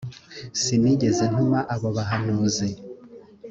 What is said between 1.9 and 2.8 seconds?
bahanuzi